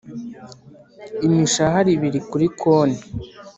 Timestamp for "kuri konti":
2.29-3.03